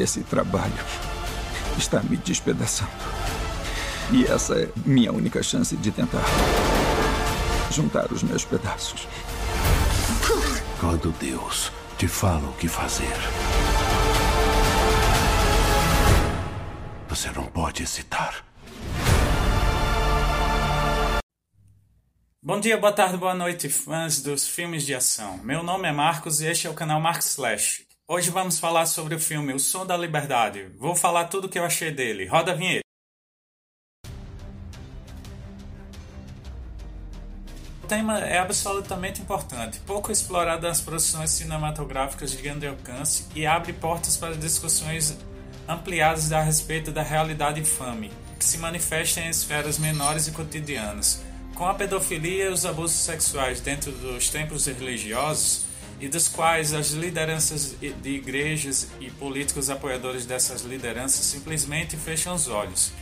Esse 0.00 0.22
trabalho 0.22 0.72
está 1.76 2.00
me 2.00 2.16
despedaçando. 2.16 2.90
E 4.10 4.24
essa 4.24 4.54
é 4.58 4.68
minha 4.86 5.12
única 5.12 5.42
chance 5.42 5.76
de 5.76 5.90
tentar 5.90 6.24
juntar 7.70 8.10
os 8.10 8.22
meus 8.22 8.42
pedaços. 8.42 9.06
Quando 10.80 11.12
Deus 11.18 11.70
te 11.98 12.08
fala 12.08 12.48
o 12.48 12.52
que 12.54 12.66
fazer, 12.66 13.14
você 17.06 17.30
não 17.32 17.44
pode 17.44 17.82
hesitar. 17.82 18.42
Bom 22.42 22.58
dia, 22.58 22.78
boa 22.78 22.92
tarde, 22.94 23.18
boa 23.18 23.34
noite, 23.34 23.68
fãs 23.68 24.22
dos 24.22 24.48
filmes 24.48 24.86
de 24.86 24.94
ação. 24.94 25.36
Meu 25.44 25.62
nome 25.62 25.86
é 25.86 25.92
Marcos 25.92 26.40
e 26.40 26.46
este 26.46 26.66
é 26.66 26.70
o 26.70 26.74
canal 26.74 26.98
Marcos 26.98 27.32
Slash. 27.32 27.89
Hoje 28.12 28.28
vamos 28.28 28.58
falar 28.58 28.86
sobre 28.86 29.14
o 29.14 29.20
filme 29.20 29.52
O 29.52 29.58
Som 29.60 29.86
da 29.86 29.96
Liberdade. 29.96 30.66
Vou 30.76 30.96
falar 30.96 31.26
tudo 31.26 31.44
o 31.44 31.48
que 31.48 31.56
eu 31.56 31.64
achei 31.64 31.92
dele. 31.92 32.26
Roda 32.26 32.50
a 32.50 32.54
vinheta. 32.56 32.80
O 37.84 37.86
tema 37.86 38.18
é 38.18 38.38
absolutamente 38.38 39.22
importante, 39.22 39.78
pouco 39.86 40.10
explorado 40.10 40.66
nas 40.66 40.80
produções 40.80 41.30
cinematográficas 41.30 42.32
de 42.32 42.38
grande 42.38 42.66
alcance 42.66 43.28
e 43.32 43.46
abre 43.46 43.72
portas 43.72 44.16
para 44.16 44.34
discussões 44.34 45.16
ampliadas 45.68 46.32
a 46.32 46.40
respeito 46.40 46.90
da 46.90 47.04
realidade 47.04 47.60
infame, 47.60 48.10
que 48.36 48.44
se 48.44 48.58
manifesta 48.58 49.20
em 49.20 49.28
esferas 49.28 49.78
menores 49.78 50.26
e 50.26 50.32
cotidianas 50.32 51.22
com 51.54 51.68
a 51.68 51.74
pedofilia 51.74 52.46
e 52.46 52.48
os 52.48 52.66
abusos 52.66 52.96
sexuais 52.96 53.60
dentro 53.60 53.92
dos 53.92 54.30
templos 54.30 54.66
religiosos 54.66 55.70
e 56.00 56.08
dos 56.08 56.26
quais 56.28 56.72
as 56.72 56.90
lideranças 56.90 57.76
de 57.78 58.10
igrejas 58.10 58.88
e 59.00 59.10
políticos 59.10 59.68
apoiadores 59.68 60.24
dessas 60.24 60.62
lideranças 60.62 61.26
simplesmente 61.26 61.96
fecham 61.96 62.34
os 62.34 62.48
olhos. 62.48 62.92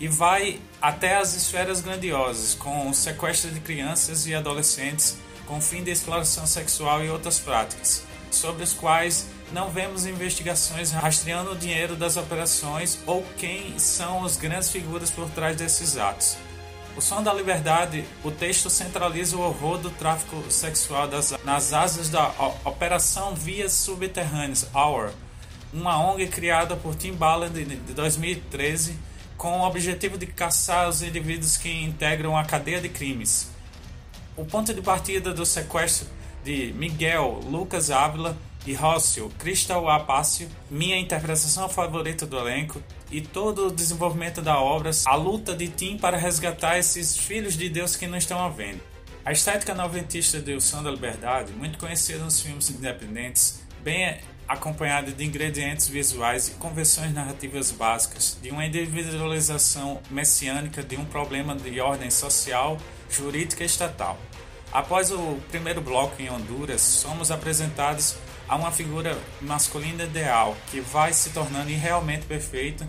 E 0.00 0.08
vai 0.08 0.60
até 0.82 1.16
as 1.16 1.36
esferas 1.36 1.80
grandiosas, 1.80 2.54
com 2.54 2.90
o 2.90 2.94
sequestro 2.94 3.50
de 3.50 3.60
crianças 3.60 4.26
e 4.26 4.34
adolescentes 4.34 5.16
com 5.46 5.60
fim 5.60 5.82
de 5.82 5.90
exploração 5.90 6.46
sexual 6.46 7.04
e 7.04 7.10
outras 7.10 7.38
práticas, 7.38 8.02
sobre 8.30 8.64
os 8.64 8.72
quais 8.72 9.26
não 9.52 9.70
vemos 9.70 10.06
investigações 10.06 10.90
rastreando 10.90 11.52
o 11.52 11.56
dinheiro 11.56 11.94
das 11.94 12.16
operações 12.16 12.98
ou 13.06 13.24
quem 13.36 13.78
são 13.78 14.24
as 14.24 14.36
grandes 14.36 14.70
figuras 14.70 15.10
por 15.10 15.28
trás 15.30 15.56
desses 15.56 15.96
atos. 15.96 16.36
O 16.96 17.00
Som 17.00 17.24
da 17.24 17.34
Liberdade, 17.34 18.04
o 18.22 18.30
texto 18.30 18.70
centraliza 18.70 19.36
o 19.36 19.40
horror 19.40 19.78
do 19.78 19.90
tráfico 19.90 20.44
sexual 20.48 21.08
das, 21.08 21.34
nas 21.44 21.72
asas 21.72 22.08
da 22.08 22.32
Operação 22.64 23.34
Vias 23.34 23.72
Subterrâneas, 23.72 24.68
Hour, 24.72 25.10
uma 25.72 25.98
ONG 25.98 26.28
criada 26.28 26.76
por 26.76 26.94
Tim 26.94 27.12
Ballard 27.12 27.64
de 27.64 27.92
2013 27.92 28.96
com 29.36 29.58
o 29.58 29.66
objetivo 29.66 30.16
de 30.16 30.26
caçar 30.26 30.88
os 30.88 31.02
indivíduos 31.02 31.56
que 31.56 31.68
integram 31.68 32.36
a 32.36 32.44
cadeia 32.44 32.80
de 32.80 32.88
crimes. 32.88 33.50
O 34.36 34.44
ponto 34.44 34.72
de 34.72 34.80
partida 34.80 35.34
do 35.34 35.44
sequestro 35.44 36.06
de 36.44 36.72
Miguel 36.76 37.40
Lucas 37.44 37.90
Ávila 37.90 38.36
e 38.66 38.72
Rócio, 38.72 39.30
Crystal 39.38 39.88
Apácio, 39.88 40.48
minha 40.70 40.98
interpretação 40.98 41.68
favorita 41.68 42.26
do 42.26 42.38
elenco 42.38 42.82
e 43.10 43.20
todo 43.20 43.68
o 43.68 43.72
desenvolvimento 43.72 44.40
da 44.40 44.58
obra, 44.58 44.90
a 45.06 45.14
luta 45.14 45.54
de 45.54 45.68
Tim 45.68 45.98
para 45.98 46.16
resgatar 46.16 46.78
esses 46.78 47.16
filhos 47.16 47.56
de 47.56 47.68
Deus 47.68 47.96
que 47.96 48.06
não 48.06 48.18
estão 48.18 48.42
à 48.42 48.48
venda. 48.48 48.80
A 49.24 49.32
estética 49.32 49.74
noventista 49.74 50.38
de 50.38 50.54
O 50.54 50.82
da 50.82 50.90
Liberdade, 50.90 51.52
muito 51.52 51.78
conhecida 51.78 52.22
nos 52.22 52.40
filmes 52.40 52.68
independentes, 52.68 53.62
bem 53.82 54.18
acompanhada 54.46 55.10
de 55.12 55.24
ingredientes 55.24 55.88
visuais 55.88 56.48
e 56.48 56.50
convenções 56.52 57.14
narrativas 57.14 57.70
básicas, 57.70 58.36
de 58.42 58.50
uma 58.50 58.66
individualização 58.66 60.00
messiânica 60.10 60.82
de 60.82 60.96
um 60.96 61.04
problema 61.06 61.56
de 61.56 61.80
ordem 61.80 62.10
social, 62.10 62.76
jurídica 63.10 63.62
e 63.62 63.66
estatal. 63.66 64.18
Após 64.74 65.12
o 65.12 65.38
primeiro 65.52 65.80
bloco 65.80 66.20
em 66.20 66.28
Honduras, 66.28 66.80
somos 66.80 67.30
apresentados 67.30 68.16
a 68.48 68.56
uma 68.56 68.72
figura 68.72 69.16
masculina 69.40 70.02
ideal 70.02 70.56
que 70.68 70.80
vai 70.80 71.12
se 71.12 71.30
tornando 71.30 71.70
irrealmente 71.70 72.26
perfeita 72.26 72.84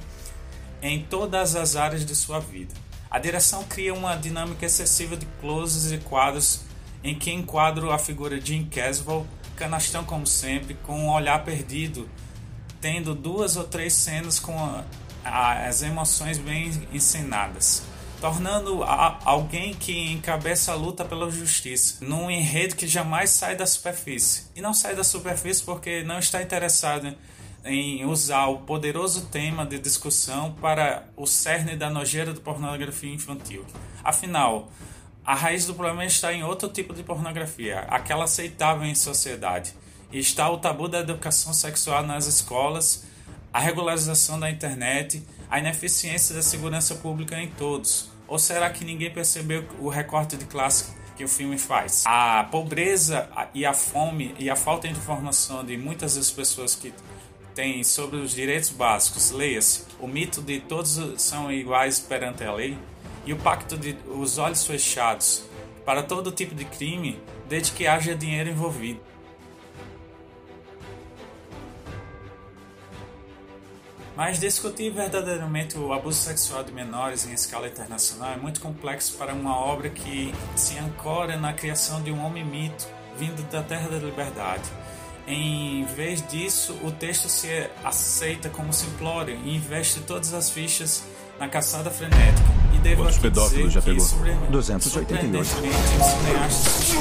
em 0.81 1.03
todas 1.03 1.55
as 1.55 1.75
áreas 1.75 2.03
de 2.03 2.15
sua 2.15 2.39
vida. 2.39 2.73
A 3.07 3.19
direção 3.19 3.63
cria 3.65 3.93
uma 3.93 4.15
dinâmica 4.15 4.65
excessiva 4.65 5.15
de 5.15 5.27
closes 5.39 5.91
e 5.91 5.99
quadros 5.99 6.61
em 7.03 7.13
que 7.13 7.31
enquadro 7.31 7.91
a 7.91 7.99
figura 7.99 8.39
de 8.39 8.47
Jim 8.47 8.65
Caswell, 8.65 9.27
canastão 9.55 10.03
como 10.03 10.25
sempre, 10.25 10.73
com 10.73 11.01
um 11.01 11.11
olhar 11.11 11.43
perdido, 11.45 12.09
tendo 12.81 13.13
duas 13.13 13.57
ou 13.57 13.63
três 13.63 13.93
cenas 13.93 14.39
com 14.39 14.57
a, 14.57 14.83
a, 15.23 15.67
as 15.67 15.83
emoções 15.83 16.39
bem 16.39 16.87
encenadas 16.91 17.83
tornando 18.25 18.81
a, 18.81 19.19
alguém 19.23 19.75
que 19.75 20.11
encabeça 20.11 20.71
a 20.71 20.75
luta 20.75 21.05
pela 21.05 21.29
justiça, 21.29 22.03
num 22.03 22.31
enredo 22.31 22.75
que 22.75 22.87
jamais 22.87 23.29
sai 23.29 23.55
da 23.55 23.67
superfície. 23.67 24.47
E 24.55 24.61
não 24.61 24.73
sai 24.73 24.95
da 24.95 25.03
superfície 25.03 25.63
porque 25.63 26.03
não 26.03 26.17
está 26.17 26.41
interessado 26.41 27.15
em 27.63 28.03
usar 28.03 28.47
o 28.47 28.61
poderoso 28.61 29.27
tema 29.27 29.63
de 29.63 29.77
discussão 29.77 30.53
para 30.53 31.07
o 31.15 31.27
cerne 31.27 31.75
da 31.75 31.87
nojeira 31.87 32.33
da 32.33 32.41
pornografia 32.41 33.13
infantil. 33.13 33.63
Afinal, 34.03 34.71
a 35.23 35.35
raiz 35.35 35.67
do 35.67 35.75
problema 35.75 36.03
está 36.03 36.33
em 36.33 36.43
outro 36.43 36.67
tipo 36.67 36.95
de 36.95 37.03
pornografia, 37.03 37.81
aquela 37.81 38.23
aceitável 38.23 38.85
em 38.85 38.95
sociedade. 38.95 39.71
E 40.11 40.17
está 40.17 40.49
o 40.49 40.57
tabu 40.57 40.87
da 40.87 41.01
educação 41.01 41.53
sexual 41.53 42.01
nas 42.01 42.25
escolas, 42.25 43.05
a 43.53 43.59
regularização 43.59 44.39
da 44.39 44.49
internet 44.49 45.21
a 45.49 45.59
ineficiência 45.59 46.35
da 46.35 46.41
segurança 46.41 46.95
pública 46.95 47.39
em 47.39 47.49
todos? 47.49 48.14
Ou 48.27 48.39
será 48.39 48.69
que 48.69 48.83
ninguém 48.83 49.11
percebeu 49.11 49.65
o 49.79 49.89
recorte 49.89 50.35
de 50.35 50.45
classe 50.45 50.93
que 51.15 51.23
o 51.23 51.27
filme 51.27 51.57
faz? 51.57 52.03
A 52.05 52.43
pobreza 52.45 53.29
e 53.53 53.65
a 53.65 53.73
fome 53.73 54.35
e 54.39 54.49
a 54.49 54.55
falta 54.55 54.87
de 54.87 54.93
informação 54.93 55.63
de 55.63 55.77
muitas 55.77 56.15
das 56.15 56.31
pessoas 56.31 56.75
que 56.75 56.93
têm 57.53 57.83
sobre 57.83 58.17
os 58.17 58.31
direitos 58.31 58.69
básicos, 58.69 59.31
leia-se, 59.31 59.85
o 59.99 60.07
mito 60.07 60.41
de 60.41 60.59
todos 60.59 60.99
são 61.21 61.51
iguais 61.51 61.99
perante 61.99 62.43
a 62.43 62.53
lei 62.53 62.77
e 63.25 63.31
o 63.31 63.37
pacto 63.37 63.77
de 63.77 63.95
os 64.07 64.37
olhos 64.37 64.65
fechados 64.65 65.43
para 65.85 66.03
todo 66.03 66.31
tipo 66.31 66.53
de 66.53 66.65
crime, 66.65 67.19
desde 67.47 67.71
que 67.71 67.87
haja 67.87 68.15
dinheiro 68.15 68.49
envolvido. 68.49 68.99
Mas 74.15 74.39
discutir 74.39 74.91
verdadeiramente 74.91 75.77
o 75.77 75.91
abuso 75.91 76.19
sexual 76.21 76.63
de 76.63 76.71
menores 76.71 77.27
em 77.27 77.33
escala 77.33 77.67
internacional 77.67 78.31
é 78.31 78.37
muito 78.37 78.61
complexo 78.61 79.17
para 79.17 79.33
uma 79.33 79.57
obra 79.57 79.89
que 79.89 80.33
se 80.55 80.77
ancora 80.77 81.37
na 81.37 81.51
criação 81.51 82.01
de 82.01 82.11
um 82.11 82.25
homem-mito 82.25 82.87
vindo 83.17 83.43
da 83.51 83.61
Terra 83.61 83.89
da 83.89 83.97
Liberdade. 83.97 84.63
Em 85.27 85.83
vez 85.85 86.25
disso, 86.25 86.77
o 86.83 86.91
texto 86.91 87.27
se 87.27 87.69
aceita 87.83 88.49
como 88.49 88.71
simplório 88.71 89.37
e 89.43 89.55
investe 89.55 89.99
todas 90.01 90.33
as 90.33 90.49
fichas 90.49 91.03
na 91.37 91.49
caçada 91.49 91.89
frenética. 91.89 92.47
E 92.73 92.77
devo 92.77 93.03
Quantos 93.03 93.17
pedófilos 93.17 93.73
já 93.73 93.81
pegou? 93.81 94.05
288. 94.49 95.39
os 95.41 95.47
cineastas 95.47 96.95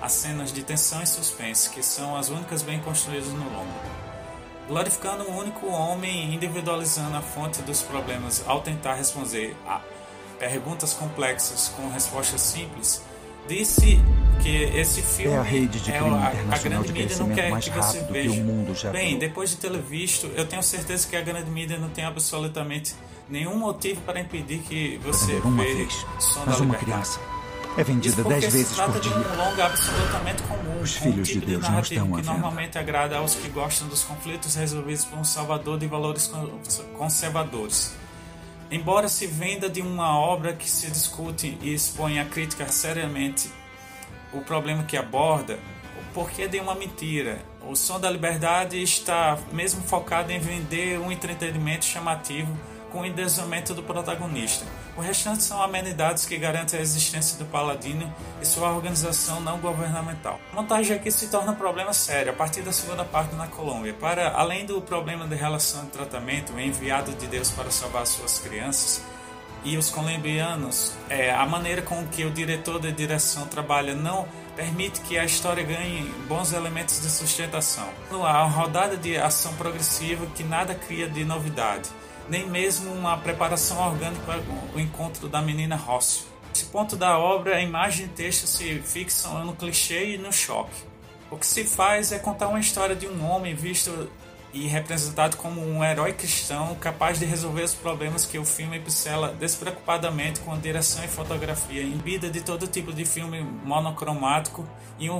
as 0.00 0.12
cenas 0.12 0.52
de 0.52 0.62
tensão 0.62 1.02
e 1.02 1.06
suspense, 1.06 1.68
que 1.68 1.82
são 1.82 2.16
as 2.16 2.30
únicas 2.30 2.62
bem 2.62 2.78
construídas 2.80 3.28
no 3.28 3.44
longo 3.44 4.07
glorificando 4.68 5.24
um 5.24 5.38
único 5.38 5.66
homem 5.66 6.34
individualizando 6.34 7.16
a 7.16 7.22
fonte 7.22 7.62
dos 7.62 7.82
problemas 7.82 8.44
ao 8.46 8.60
tentar 8.60 8.94
responder 8.94 9.56
a 9.66 9.80
perguntas 10.38 10.92
complexas 10.92 11.72
com 11.74 11.88
respostas 11.88 12.40
simples, 12.42 13.02
disse 13.48 13.98
que 14.42 14.62
esse 14.78 15.02
filme 15.02 15.34
é 15.34 15.38
a 15.38 15.42
rede 15.42 15.80
de 15.80 15.90
crime 15.90 15.96
é 15.96 16.00
a, 16.00 16.04
internacional 16.04 16.52
a 16.52 16.58
grande 16.58 16.86
de 16.86 16.92
mídia 16.92 17.16
não 17.16 17.34
quer 17.34 17.50
mais 17.50 17.64
que 17.64 17.70
você 17.70 17.98
rápido 17.98 18.12
veja. 18.12 18.34
que 18.34 18.40
o 18.40 18.44
mundo 18.44 18.74
já 18.74 18.90
Bem, 18.90 19.18
depois 19.18 19.50
de 19.50 19.56
tê-lo 19.56 19.80
visto, 19.80 20.26
eu 20.36 20.46
tenho 20.46 20.62
certeza 20.62 21.08
que 21.08 21.16
a 21.16 21.22
grande 21.22 21.50
mídia 21.50 21.78
não 21.78 21.88
tem 21.88 22.04
absolutamente 22.04 22.94
nenhum 23.28 23.56
motivo 23.56 24.00
para 24.02 24.20
impedir 24.20 24.60
que 24.60 24.98
você 24.98 25.40
veja 25.40 25.56
vez, 25.56 26.06
Som 26.20 26.44
da 26.44 26.52
Liberdade. 26.52 26.84
criança 26.84 27.37
é 27.78 27.84
vendida 27.84 28.24
dez 28.24 28.52
vezes 28.52 28.76
por 28.76 29.00
dia. 29.00 29.12
um 29.12 30.42
comum, 30.48 30.82
Os 30.82 30.96
com 30.96 31.08
um 31.08 31.12
filhos 31.12 31.28
de 31.28 31.40
Deus 31.40 31.68
não 31.68 31.80
estão 31.80 32.14
à 32.14 32.20
que 32.20 32.26
normalmente 32.26 32.78
agrada 32.78 33.16
aos 33.16 33.34
que 33.34 33.48
gostam 33.48 33.88
dos 33.88 34.02
conflitos 34.02 34.54
resolvidos 34.54 35.04
por 35.04 35.18
um 35.18 35.24
salvador 35.24 35.78
de 35.78 35.86
valores 35.86 36.26
con- 36.26 36.58
conservadores. 36.96 37.94
Embora 38.70 39.08
se 39.08 39.26
venda 39.26 39.68
de 39.70 39.80
uma 39.80 40.18
obra 40.18 40.52
que 40.52 40.68
se 40.68 40.90
discute 40.90 41.56
e 41.62 41.72
expõe 41.72 42.18
a 42.18 42.24
crítica 42.24 42.68
seriamente 42.68 43.50
o 44.32 44.40
problema 44.42 44.82
que 44.82 44.96
aborda, 44.96 45.58
o 45.98 46.12
porquê 46.12 46.46
de 46.46 46.60
uma 46.60 46.74
mentira. 46.74 47.38
O 47.62 47.74
Som 47.74 47.98
da 48.00 48.10
Liberdade 48.10 48.82
está 48.82 49.38
mesmo 49.52 49.82
focado 49.82 50.30
em 50.32 50.38
vender 50.38 50.98
um 50.98 51.10
entretenimento 51.12 51.84
chamativo 51.84 52.54
com 52.90 53.00
o 53.00 53.06
endeusamento 53.06 53.74
do 53.74 53.82
protagonista. 53.82 54.64
O 54.96 55.00
restante 55.00 55.42
são 55.42 55.62
amenidades 55.62 56.26
que 56.26 56.36
garantem 56.36 56.78
a 56.78 56.82
existência 56.82 57.38
do 57.38 57.44
paladino 57.44 58.12
e 58.42 58.46
sua 58.46 58.72
organização 58.72 59.40
não 59.40 59.58
governamental. 59.58 60.40
A 60.52 60.56
montagem 60.56 60.96
aqui 60.96 61.10
se 61.10 61.28
torna 61.28 61.52
um 61.52 61.56
problema 61.56 61.92
sério 61.92 62.32
a 62.32 62.34
partir 62.34 62.62
da 62.62 62.72
segunda 62.72 63.04
parte 63.04 63.34
na 63.34 63.46
Colômbia. 63.46 63.94
Para 63.94 64.32
além 64.32 64.66
do 64.66 64.80
problema 64.80 65.26
de 65.26 65.34
relação 65.34 65.84
de 65.84 65.90
tratamento, 65.90 66.52
o 66.52 66.60
enviado 66.60 67.12
de 67.12 67.26
Deus 67.26 67.50
para 67.50 67.70
salvar 67.70 68.06
suas 68.06 68.38
crianças, 68.38 69.02
e 69.64 69.76
os 69.76 69.90
colombianos, 69.90 70.92
é, 71.08 71.32
a 71.32 71.44
maneira 71.44 71.82
com 71.82 72.06
que 72.06 72.24
o 72.24 72.30
diretor 72.30 72.80
de 72.80 72.92
direção 72.92 73.46
trabalha 73.46 73.94
não 73.94 74.26
permite 74.54 75.00
que 75.00 75.18
a 75.18 75.24
história 75.24 75.62
ganhe 75.62 76.02
bons 76.28 76.52
elementos 76.52 77.00
de 77.00 77.10
sustentação. 77.10 77.88
Há 78.10 78.16
uma 78.16 78.44
rodada 78.44 78.96
de 78.96 79.16
ação 79.16 79.54
progressiva 79.54 80.26
que 80.34 80.42
nada 80.42 80.74
cria 80.74 81.08
de 81.08 81.24
novidade, 81.24 81.88
nem 82.28 82.48
mesmo 82.48 82.92
uma 82.92 83.16
preparação 83.18 83.78
orgânica 83.78 84.22
para 84.24 84.40
o 84.74 84.80
encontro 84.80 85.28
da 85.28 85.40
menina 85.40 85.76
Rócio. 85.76 86.26
Esse 86.54 86.64
ponto 86.66 86.96
da 86.96 87.18
obra, 87.18 87.56
a 87.56 87.60
imagem 87.60 88.06
e 88.06 88.08
texto 88.08 88.46
se 88.46 88.80
fixam 88.80 89.44
no 89.44 89.54
clichê 89.54 90.14
e 90.14 90.18
no 90.18 90.32
choque. 90.32 90.82
O 91.30 91.36
que 91.36 91.46
se 91.46 91.64
faz 91.64 92.10
é 92.10 92.18
contar 92.18 92.48
uma 92.48 92.58
história 92.58 92.96
de 92.96 93.06
um 93.06 93.24
homem 93.24 93.54
visto 93.54 94.10
e 94.52 94.66
representado 94.66 95.36
como 95.36 95.60
um 95.60 95.84
herói 95.84 96.12
cristão 96.14 96.74
capaz 96.76 97.18
de 97.18 97.26
resolver 97.26 97.62
os 97.62 97.74
problemas 97.74 98.24
que 98.24 98.38
o 98.38 98.44
filme 98.44 98.80
pincela 98.80 99.34
despreocupadamente 99.38 100.40
com 100.40 100.58
direção 100.58 101.04
e 101.04 101.08
fotografia, 101.08 101.82
imbida 101.82 102.30
de 102.30 102.40
todo 102.40 102.66
tipo 102.66 102.92
de 102.92 103.04
filme 103.04 103.42
monocromático 103.42 104.66
e, 104.98 105.10
um, 105.10 105.18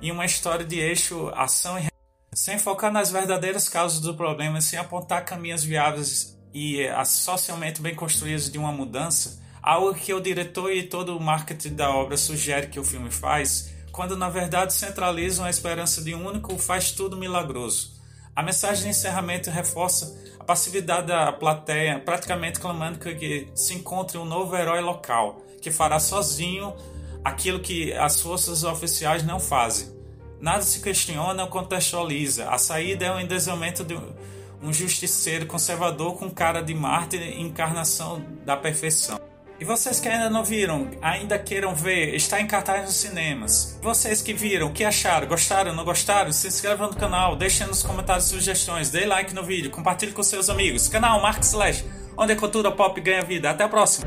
e 0.00 0.12
uma 0.12 0.24
história 0.24 0.64
de 0.64 0.78
eixo 0.78 1.28
ação 1.34 1.78
e 1.78 1.91
sem 2.34 2.58
focar 2.58 2.90
nas 2.90 3.10
verdadeiras 3.10 3.68
causas 3.68 4.00
do 4.00 4.14
problema, 4.14 4.60
sem 4.60 4.78
apontar 4.78 5.24
caminhos 5.24 5.62
viáveis 5.62 6.38
e 6.52 6.86
as 6.88 7.08
socialmente 7.08 7.82
bem 7.82 7.94
construídos 7.94 8.50
de 8.50 8.58
uma 8.58 8.72
mudança, 8.72 9.40
algo 9.62 9.94
que 9.94 10.14
o 10.14 10.20
diretor 10.20 10.72
e 10.72 10.82
todo 10.82 11.16
o 11.16 11.20
marketing 11.20 11.74
da 11.74 11.90
obra 11.90 12.16
sugere 12.16 12.68
que 12.68 12.80
o 12.80 12.84
filme 12.84 13.10
faz, 13.10 13.72
quando 13.92 14.16
na 14.16 14.30
verdade 14.30 14.72
centralizam 14.72 15.44
a 15.44 15.50
esperança 15.50 16.02
de 16.02 16.14
um 16.14 16.26
único 16.26 16.56
faz 16.58 16.90
tudo 16.90 17.16
milagroso. 17.16 18.00
A 18.34 18.42
mensagem 18.42 18.84
de 18.84 18.88
encerramento 18.88 19.50
reforça 19.50 20.18
a 20.40 20.44
passividade 20.44 21.08
da 21.08 21.30
plateia, 21.32 22.00
praticamente 22.00 22.58
clamando 22.58 22.98
que 22.98 23.48
se 23.54 23.74
encontre 23.74 24.16
um 24.16 24.24
novo 24.24 24.56
herói 24.56 24.80
local, 24.80 25.42
que 25.60 25.70
fará 25.70 26.00
sozinho 26.00 26.74
aquilo 27.22 27.60
que 27.60 27.92
as 27.92 28.22
forças 28.22 28.64
oficiais 28.64 29.22
não 29.22 29.38
fazem. 29.38 30.01
Nada 30.42 30.62
se 30.62 30.80
questiona 30.80 31.44
ou 31.44 31.48
contextualiza. 31.48 32.50
A 32.50 32.58
saída 32.58 33.06
é 33.06 33.14
o 33.14 33.20
endeusamento 33.20 33.84
de 33.84 33.96
um 34.60 34.72
justiceiro 34.72 35.46
conservador 35.46 36.18
com 36.18 36.28
cara 36.28 36.60
de 36.60 36.74
mártir 36.74 37.22
e 37.22 37.40
encarnação 37.40 38.20
da 38.44 38.56
perfeição. 38.56 39.20
E 39.60 39.64
vocês 39.64 40.00
que 40.00 40.08
ainda 40.08 40.28
não 40.28 40.42
viram, 40.42 40.90
ainda 41.00 41.38
queiram 41.38 41.72
ver, 41.76 42.16
está 42.16 42.40
em 42.40 42.48
cartaz 42.48 42.82
nos 42.82 42.94
cinemas. 42.94 43.78
Vocês 43.80 44.20
que 44.20 44.34
viram, 44.34 44.66
o 44.66 44.72
que 44.72 44.84
acharam? 44.84 45.28
Gostaram, 45.28 45.72
não 45.72 45.84
gostaram? 45.84 46.32
Se 46.32 46.48
inscrevam 46.48 46.88
no 46.88 46.96
canal, 46.96 47.36
deixem 47.36 47.68
nos 47.68 47.84
comentários 47.84 48.24
sugestões, 48.24 48.90
dê 48.90 49.06
like 49.06 49.32
no 49.32 49.44
vídeo, 49.44 49.70
compartilhe 49.70 50.10
com 50.10 50.24
seus 50.24 50.50
amigos. 50.50 50.88
Canal 50.88 51.22
Mark 51.22 51.40
Slash, 51.44 51.84
onde 52.16 52.32
a 52.32 52.36
cultura 52.36 52.72
pop 52.72 53.00
ganha 53.00 53.22
vida. 53.22 53.48
Até 53.48 53.62
a 53.62 53.68
próxima! 53.68 54.00